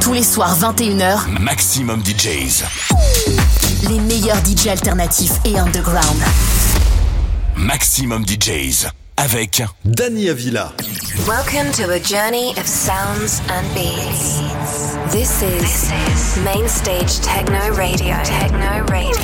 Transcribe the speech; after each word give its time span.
Tous 0.00 0.12
les 0.12 0.22
soirs 0.22 0.56
21h, 0.58 1.40
Maximum 1.40 2.02
DJs. 2.04 2.64
Les 3.88 3.98
meilleurs 4.00 4.38
DJs 4.44 4.68
alternatifs 4.70 5.32
et 5.44 5.58
underground. 5.58 6.22
Maximum 7.56 8.24
DJs 8.24 8.86
avec 9.16 9.62
Danny 9.84 10.28
Avila. 10.30 10.72
Welcome 11.26 11.72
to 11.72 11.90
a 11.92 11.98
journey 11.98 12.52
of 12.56 12.66
sounds 12.66 13.40
and 13.50 13.66
beats. 13.74 14.38
This 15.10 15.42
is 15.42 16.38
Main 16.44 16.68
Stage 16.68 17.20
Techno 17.20 17.74
Radio. 17.74 18.16
Techno 18.24 18.84
Radio 18.90 19.18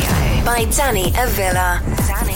by 0.44 0.66
Danny 0.76 1.12
Avila. 1.16 1.80
Danny 2.08 2.33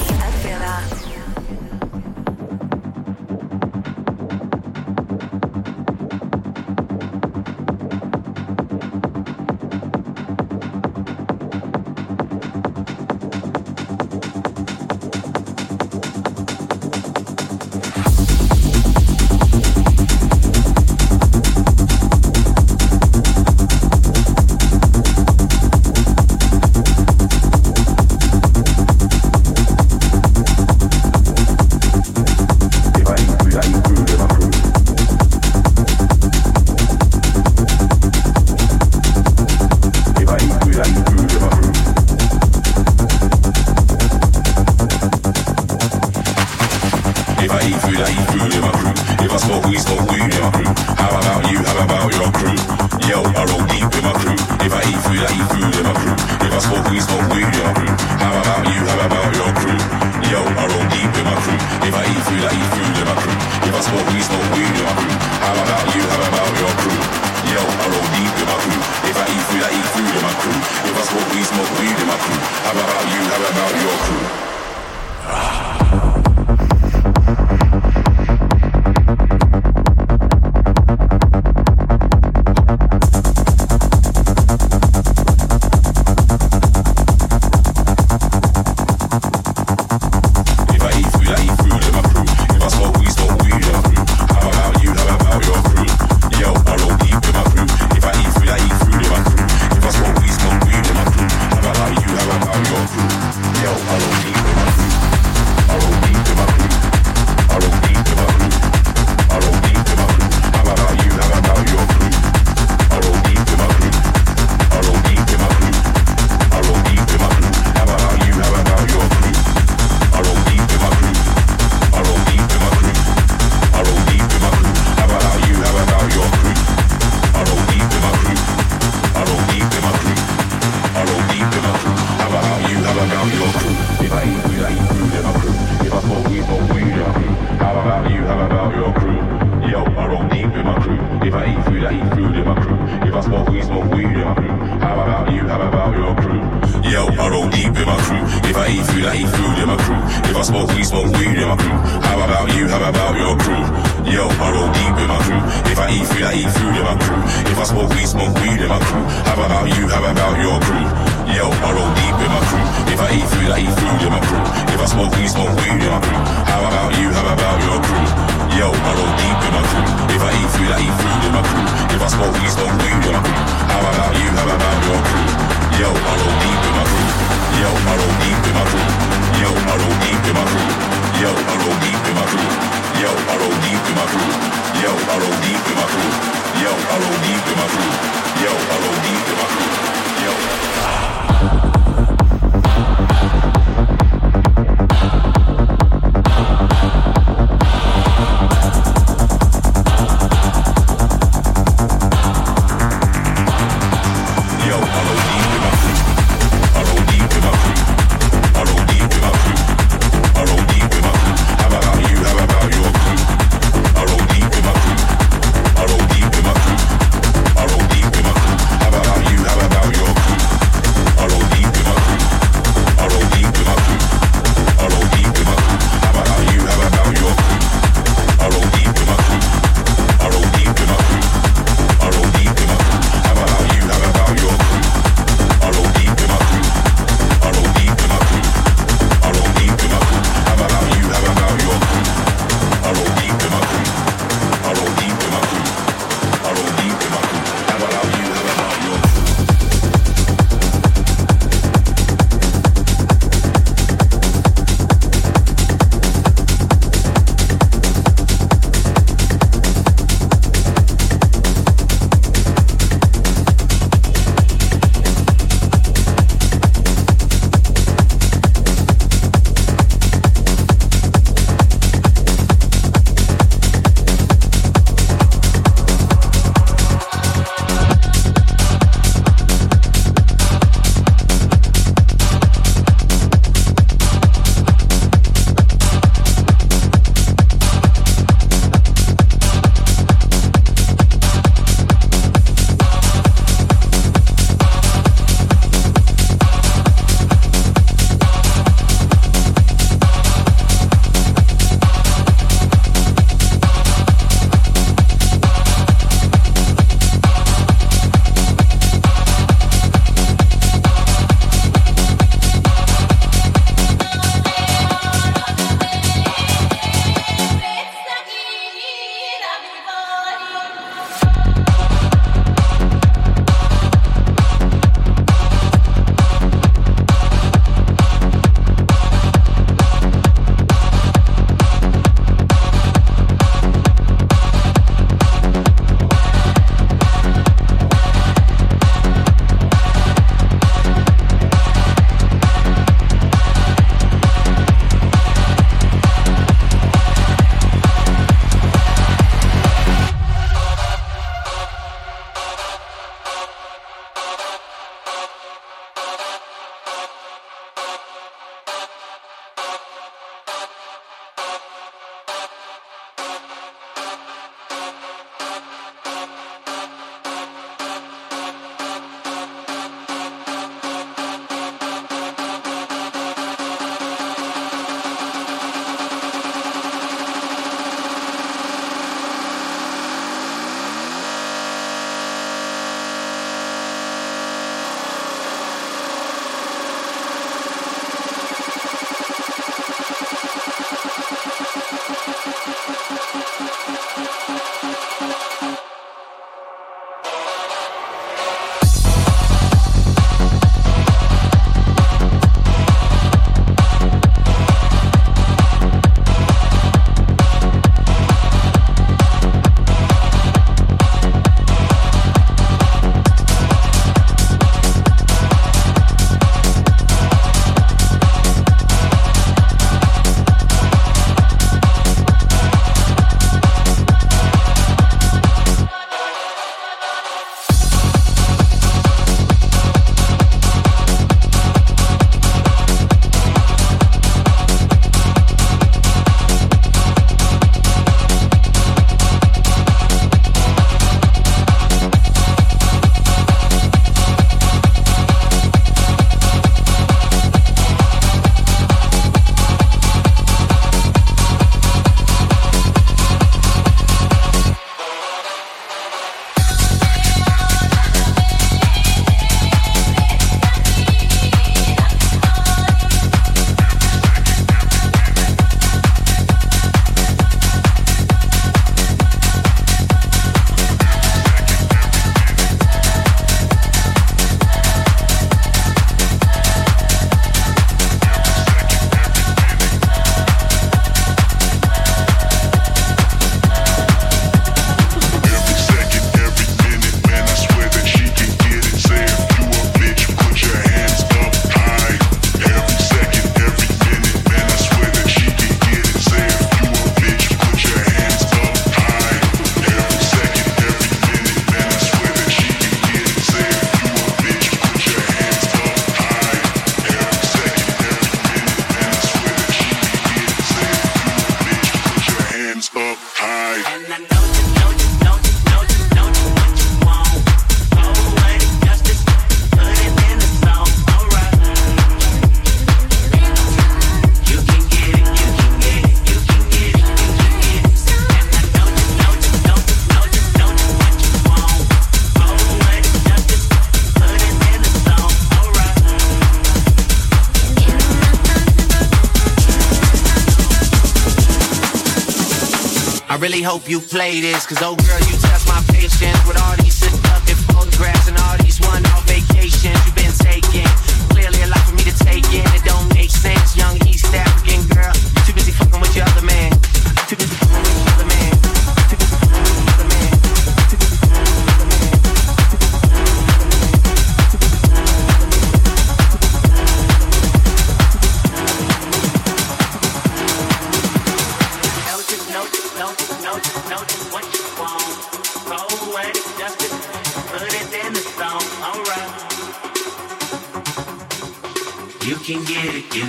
really 543.40 543.62
hope 543.62 543.88
you 543.88 544.00
play 544.00 544.40
this, 544.40 544.66
cause 544.66 544.78
oh 544.82 544.96
girl, 544.96 545.20
you 545.30 545.36
test 545.38 545.68
my 545.68 545.80
patience 545.92 546.38
with 546.46 546.58
all 546.60 546.74
these 546.82 546.94
seductive 546.94 547.58
photographs 547.70 548.26
and 548.26 548.36
all 548.38 548.56
these 548.58 548.80
one-off 548.80 549.24
vacations 549.26 549.94
you've 550.04 550.14
been 550.14 550.32
taking. 550.42 550.86
Clearly 551.30 551.62
a 551.62 551.68
lot 551.68 551.78
for 551.86 551.94
me 551.94 552.02
to 552.02 552.14
take 552.18 552.44
in, 552.52 552.66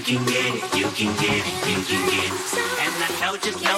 can 0.09 0.25
get 0.25 0.55
it, 0.55 0.75
you 0.75 0.87
can 0.89 1.15
get 1.21 1.37
it, 1.37 1.53
you 1.69 1.83
can 1.85 2.01
get 2.09 2.25
it. 2.25 2.33
And 2.81 2.93
I 2.97 3.09
know 3.21 3.37
just, 3.37 3.68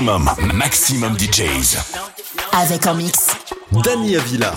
Maximum, 0.00 0.30
maximum 0.54 1.16
DJs. 1.18 1.76
Avec 2.52 2.86
en 2.86 2.94
mix 2.94 3.26
Dani 3.82 4.14
Avila. 4.16 4.54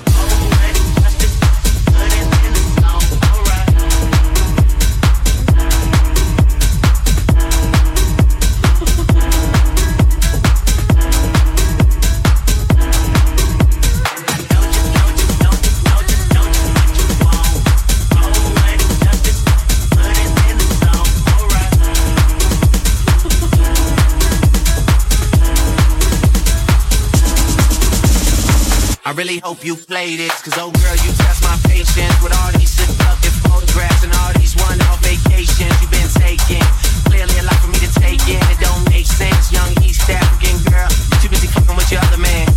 Hope 29.42 29.66
you 29.66 29.76
play 29.76 30.16
this, 30.16 30.42
cause 30.42 30.54
oh 30.58 30.70
girl, 30.70 30.96
you 31.02 31.12
test 31.18 31.42
my 31.42 31.58
patience 31.66 32.14
with 32.22 32.34
all 32.38 32.52
these 32.54 32.70
seductive 32.70 33.34
photographs 33.42 34.04
and 34.04 34.14
all 34.22 34.34
these 34.38 34.56
one-off 34.62 35.02
vacations 35.02 35.74
you've 35.82 35.90
been 35.90 36.10
taking. 36.22 36.62
Clearly 37.10 37.34
a 37.40 37.44
lot 37.44 37.58
for 37.58 37.68
me 37.68 37.80
to 37.82 37.92
take 38.00 38.22
in, 38.30 38.38
it 38.38 38.60
don't 38.62 38.86
make 38.90 39.06
sense. 39.06 39.52
Young 39.52 39.72
East 39.84 40.08
African 40.10 40.58
girl, 40.70 40.90
too 41.22 41.30
busy 41.30 41.48
fucking 41.48 41.76
with 41.76 41.92
your 41.92 42.02
other 42.06 42.22
man. 42.22 42.51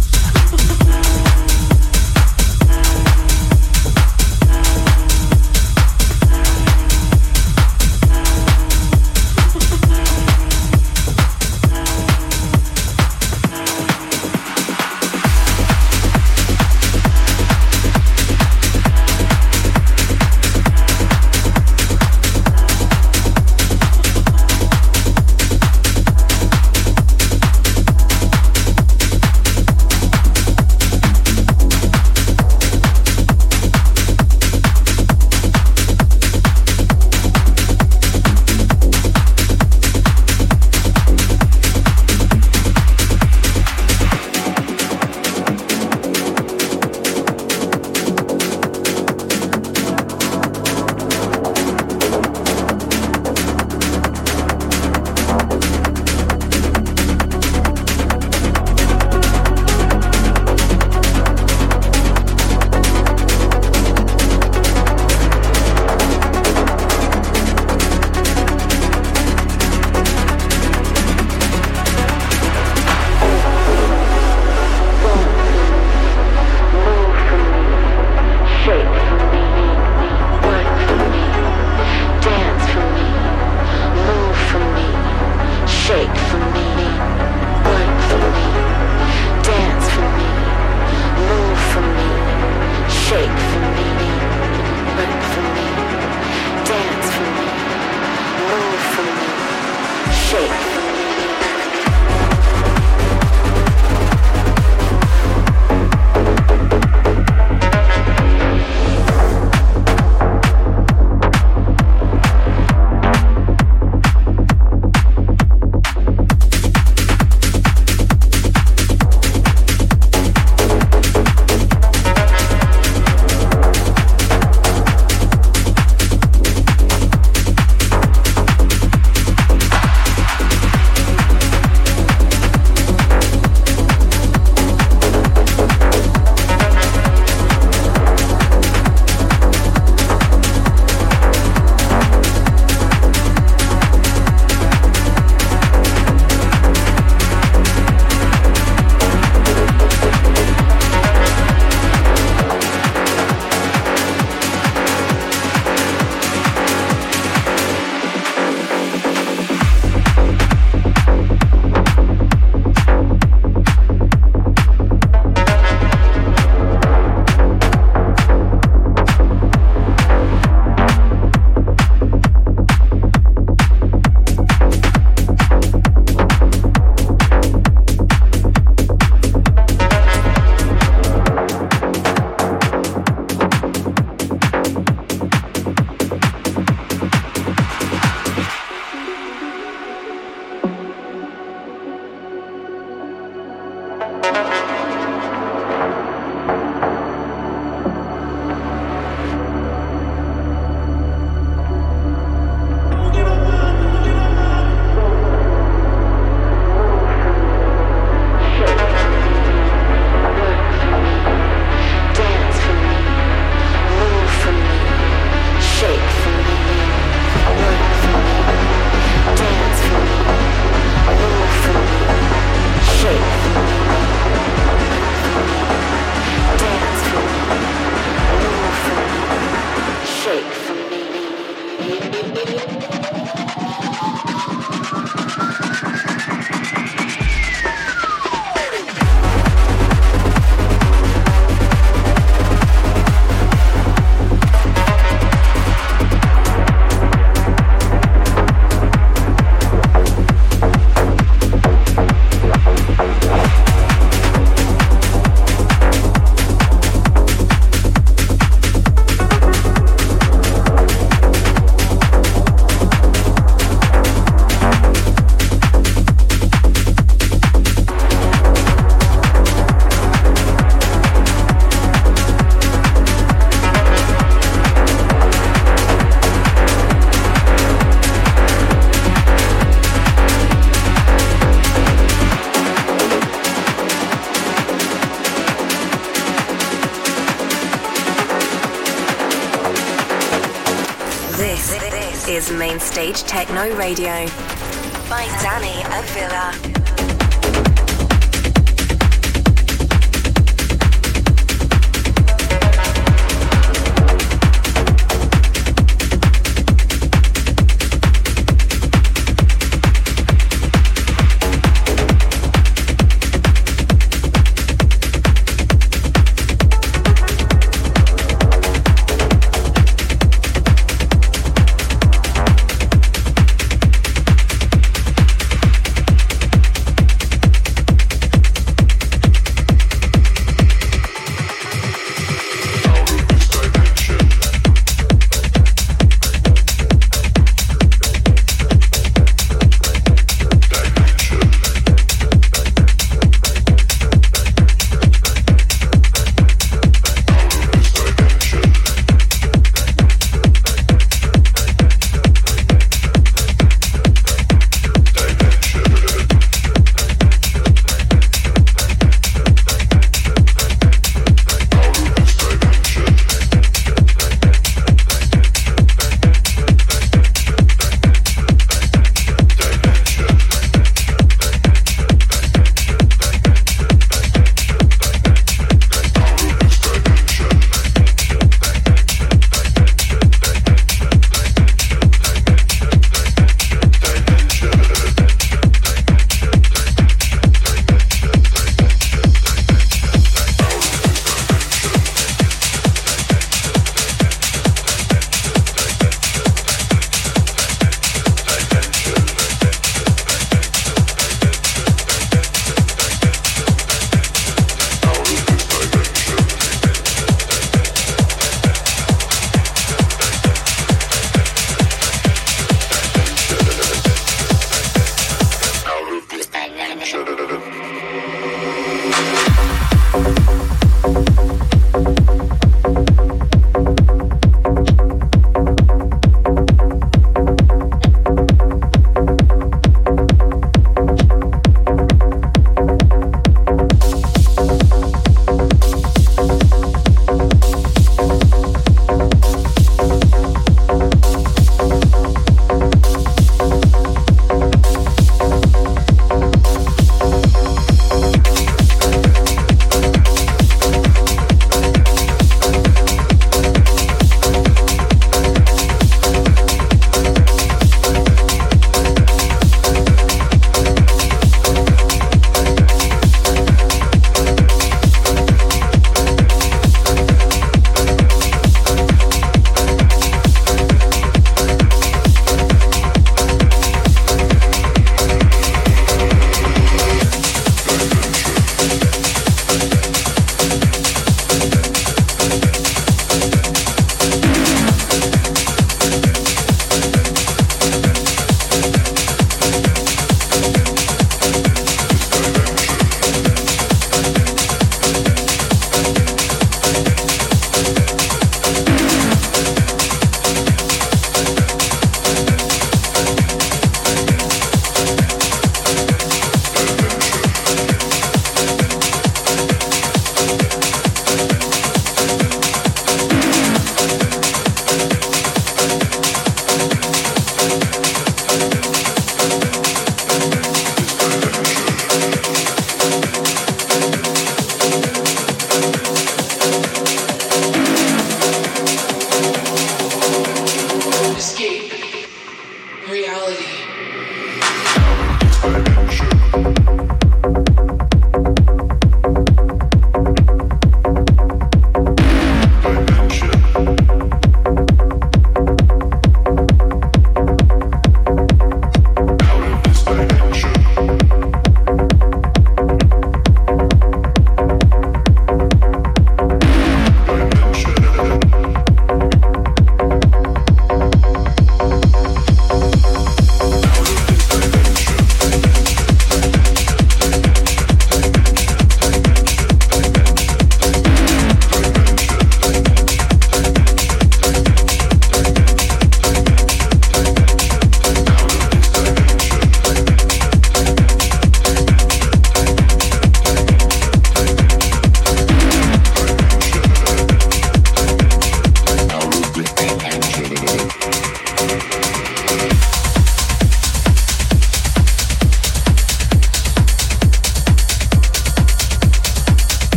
Techno 293.22 293.76
Radio 293.76 294.26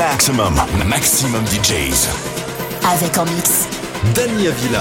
Maximum, 0.00 0.54
maximum 0.86 1.44
DJs. 1.44 2.08
Avec 2.90 3.18
en 3.18 3.26
mix. 3.26 3.68
Dania 4.14 4.50
Villa. 4.50 4.80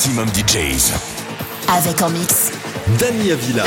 Maximum 0.00 0.28
DJs. 0.32 0.94
Avec 1.68 2.00
en 2.00 2.08
mix. 2.08 2.52
Dani 2.98 3.32
Avila. 3.32 3.64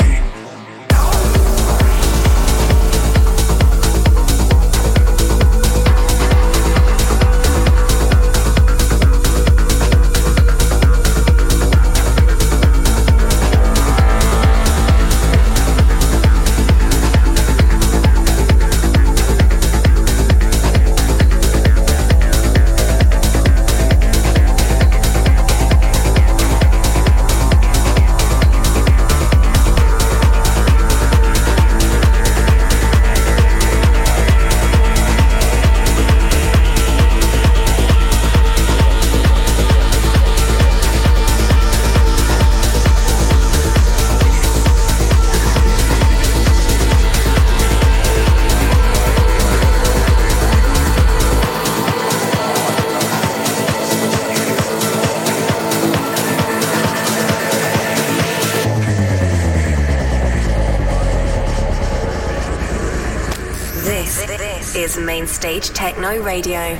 Stage 65.28 65.70
Techno 65.70 66.20
Radio 66.20 66.74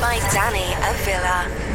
by 0.00 0.20
Danny 0.32 0.72
Avila. 0.84 1.68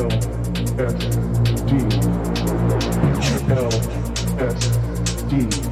LSD. 0.00 1.72
LSD. 4.38 5.69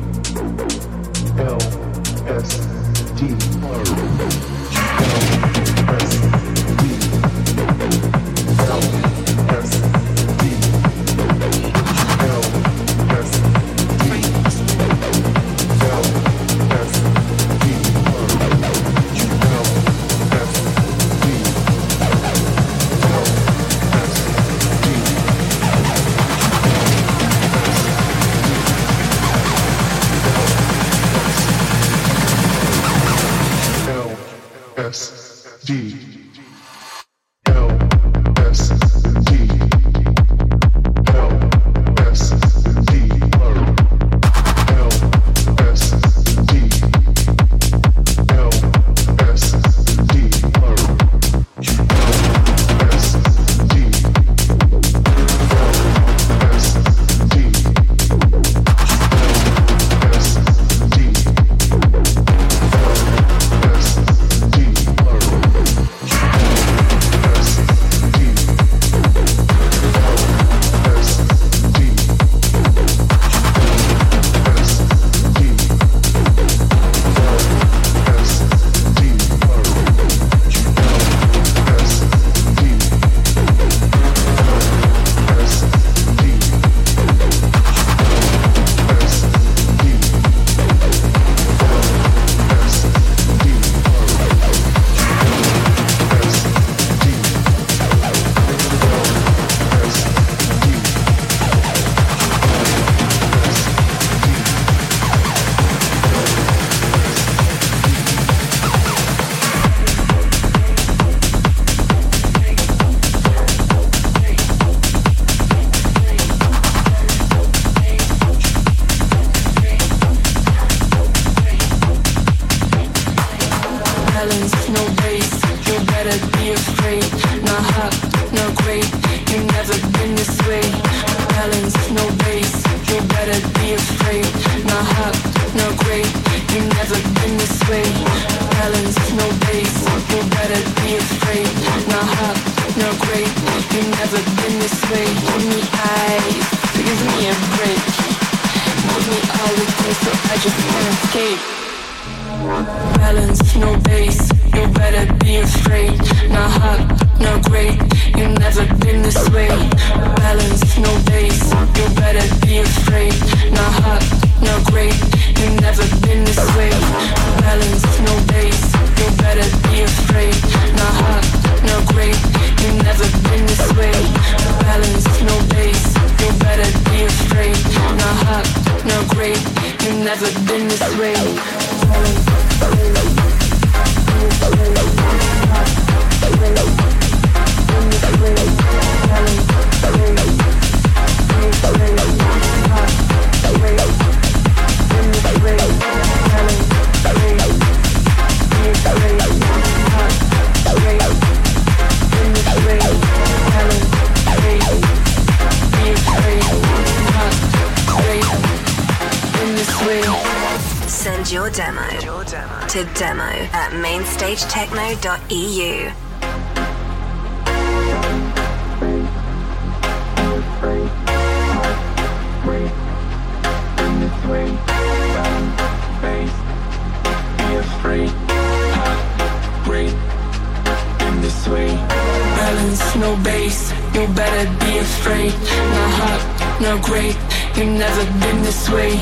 Better 234.38 234.64
be 234.64 234.78
afraid. 234.78 235.32
Not 235.74 235.90
hot, 236.00 236.60
not 236.60 236.82
great, 236.82 237.16
you 237.56 237.64
never 237.64 238.04
been 238.20 238.42
this 238.42 238.68
way. 238.68 238.94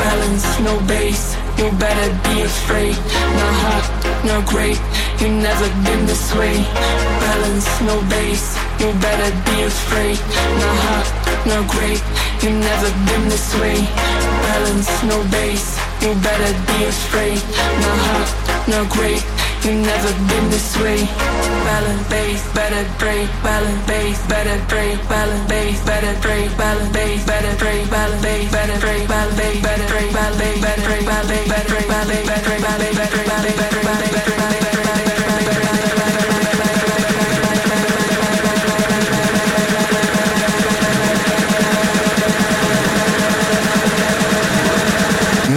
Balance, 0.00 0.60
no 0.60 0.80
bass, 0.86 1.36
you 1.58 1.70
better 1.72 2.08
be 2.24 2.42
afraid. 2.42 2.96
Not 3.36 3.54
hot, 3.64 4.24
not 4.24 4.46
great 4.46 4.80
you 5.20 5.28
never 5.28 5.68
been 5.84 6.06
this 6.06 6.34
way. 6.34 6.56
Balance, 7.20 7.68
no 7.82 8.00
base. 8.08 8.56
You 8.80 8.90
better 9.04 9.30
be 9.44 9.62
afraid. 9.64 10.16
No 10.62 10.70
hot, 10.88 11.06
no 11.44 11.60
great. 11.68 12.00
You 12.42 12.50
never 12.56 12.90
been 13.04 13.28
this 13.28 13.52
way. 13.60 13.76
Balance, 14.48 14.88
no 15.04 15.22
base. 15.28 15.76
You 16.00 16.14
better 16.24 16.52
be 16.72 16.84
afraid. 16.84 17.36
No 17.84 17.92
hot, 18.08 18.28
no 18.68 18.80
great. 18.88 19.39
You 19.62 19.74
never 19.76 20.12
been 20.26 20.48
this 20.48 20.74
way. 20.80 21.04
Balance 21.04 22.08
base, 22.08 22.52
better 22.54 22.84
break. 22.98 23.28
Balance 23.42 23.86
base, 23.86 24.26
better 24.26 24.58
break. 24.68 24.98
Balance 25.08 25.48
base, 25.48 25.84
better 25.84 26.18
break. 26.22 26.56
Balance 26.56 26.92
base, 26.92 27.24
better 27.26 27.56
break. 27.58 27.90
Balance 27.90 28.22
base, 28.22 28.50
better 28.50 28.80
break. 28.80 29.08
Balance 29.08 29.36
base, 29.36 29.62
better 29.62 29.90
break. 29.90 30.14
Balance 30.16 30.48
base, 30.48 30.62
better 30.62 30.88
break. 30.88 31.06
Balance 31.06 31.46
better 31.46 31.68
break. 31.68 31.90
Better 31.90 32.04
break. 32.08 32.62
Better 32.64 33.20
break. 33.20 33.56
Better 33.56 33.80
break. 33.80 34.06
Better 34.12 34.34
break. 34.34 34.50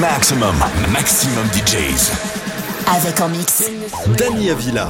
Maxximum, 0.02 0.58
Maxximum 0.92 1.48
DJs. 1.48 2.33
Avec 2.88 3.22
en 3.22 3.30
mix. 3.30 3.64
Danny 4.18 4.50
Avila. 4.50 4.90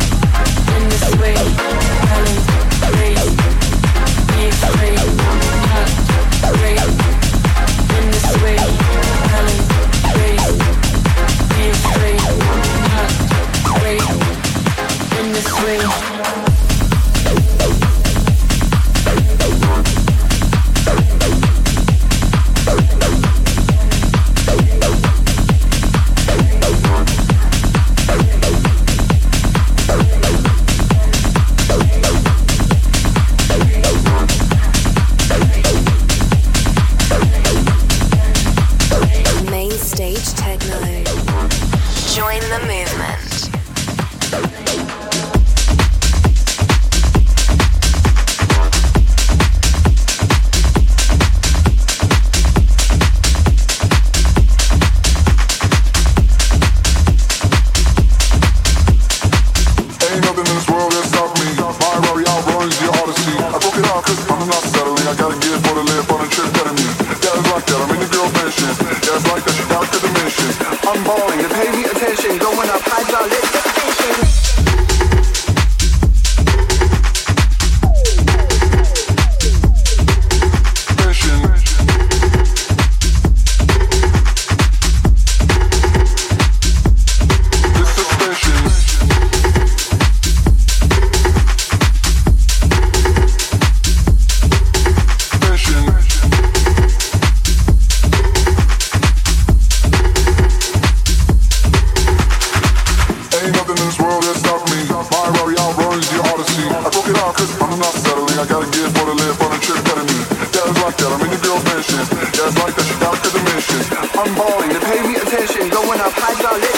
I'm 114.23 114.35
balling. 114.35 114.69
They 114.69 114.79
pay 114.79 115.01
me 115.01 115.15
attention, 115.15 115.69
going 115.69 115.99
up 115.99 116.13
high 116.13 116.39
dollar. 116.43 116.70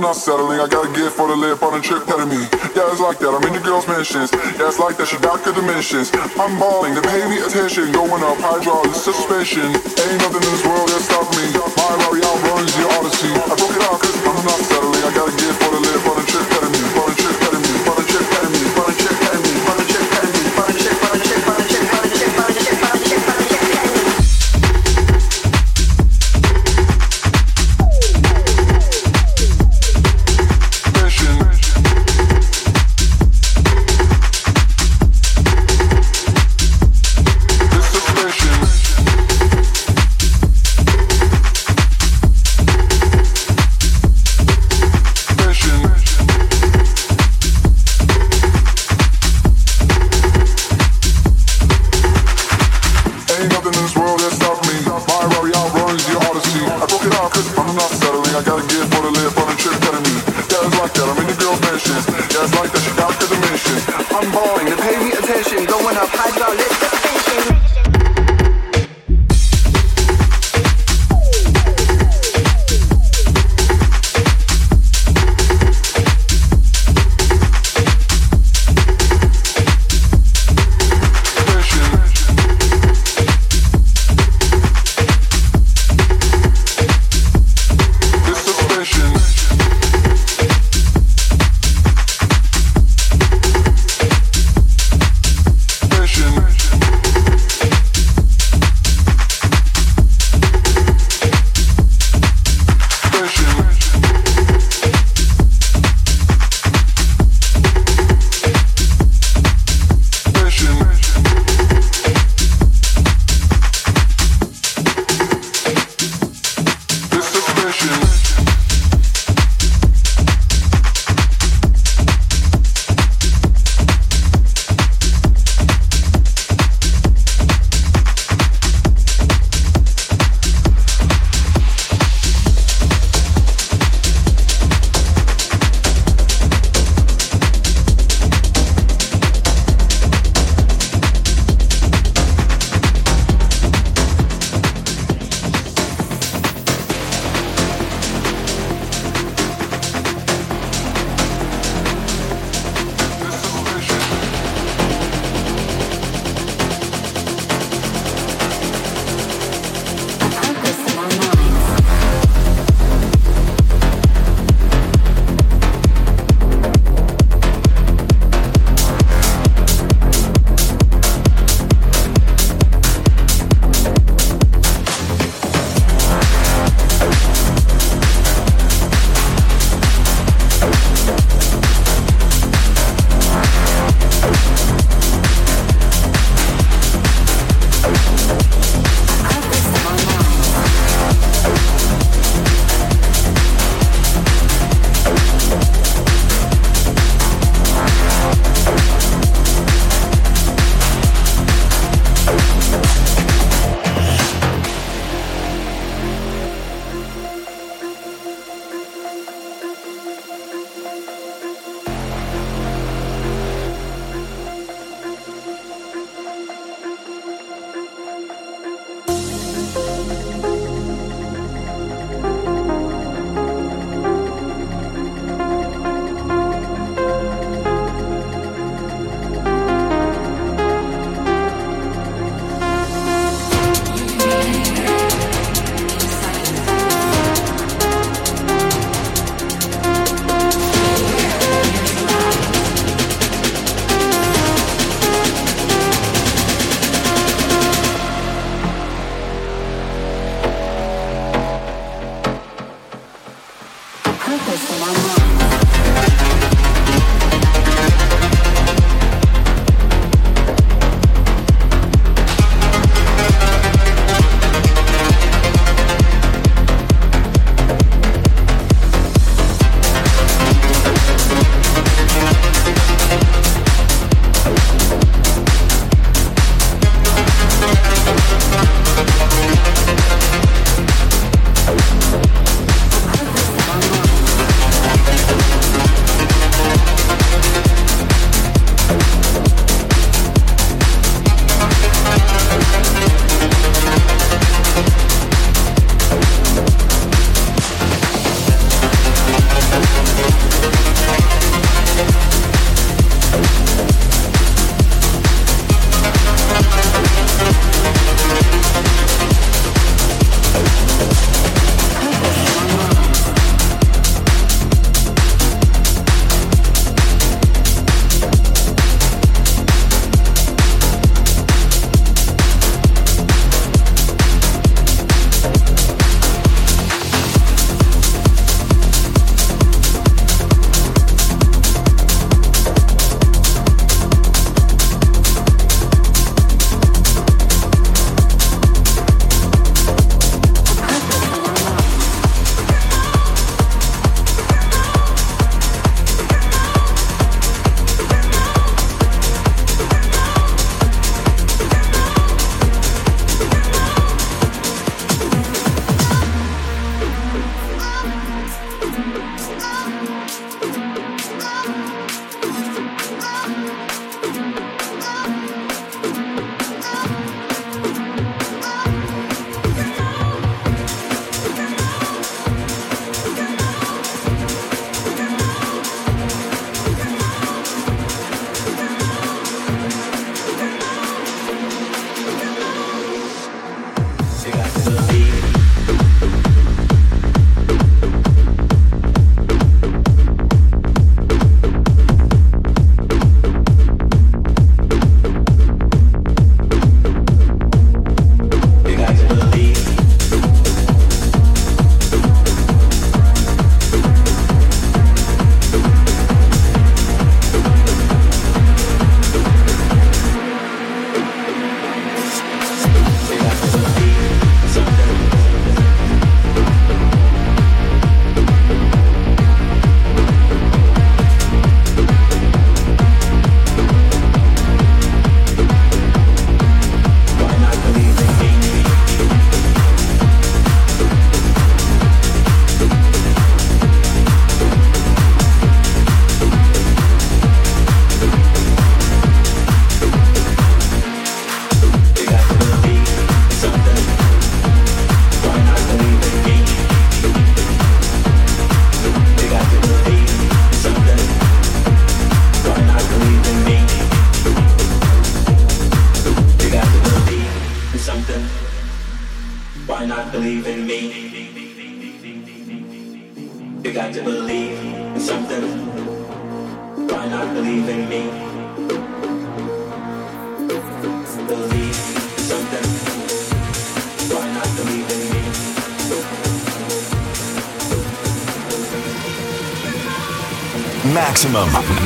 I'm 0.00 0.16
not 0.16 0.16
settling. 0.16 0.58
I 0.60 0.66
got 0.66 0.88
a 0.88 0.92
gift 0.96 1.14
for 1.14 1.28
the 1.28 1.36
lip 1.36 1.62
on 1.62 1.78
a 1.78 1.82
trip 1.82 2.08
ahead 2.08 2.20
of 2.20 2.28
me. 2.32 2.48
Yeah, 2.72 2.88
it's 2.88 3.04
like 3.04 3.18
that. 3.18 3.36
I'm 3.36 3.44
in 3.44 3.52
the 3.52 3.60
girls' 3.60 3.86
mentions. 3.86 4.32
Yeah, 4.32 4.72
it's 4.72 4.80
like 4.80 4.96
that. 4.96 5.08
She 5.12 5.18
doctor 5.20 5.52
dimensions. 5.52 6.08
I'm 6.40 6.56
balling. 6.58 6.94
They 6.94 7.04
pay 7.04 7.28
me 7.28 7.36
attention. 7.44 7.92
Going 7.92 8.24
up, 8.24 8.40
hydraulic 8.40 8.96
suspension. 8.96 9.68
Ain't 9.68 10.20
nothing 10.24 10.40
in 10.40 10.52
this 10.56 10.64
world 10.64 10.88
that's 10.88 11.04
stopping. 11.04 11.29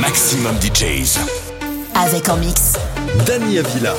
Maximum 0.01 0.55
DJs. 0.59 1.19
Avec 1.93 2.29
en 2.29 2.37
mix. 2.37 2.73
Dani 3.27 3.59
Avila. 3.59 3.93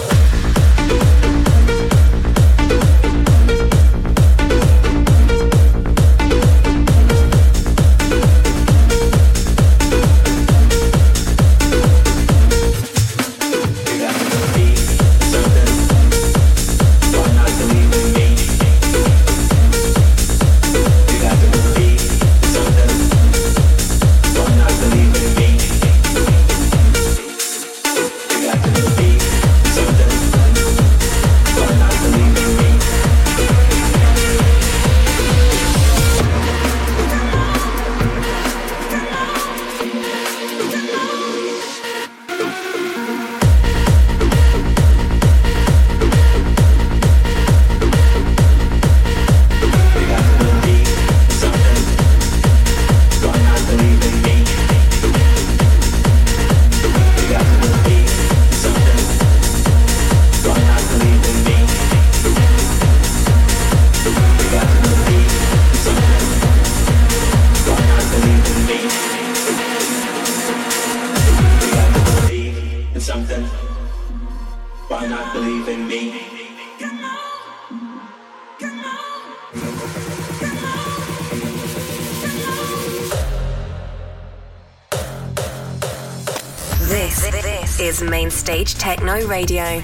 Techno 88.74 89.24
Radio 89.26 89.80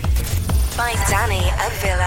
by 0.77 0.93
Danny 1.09 1.49
Avila. 1.61 2.02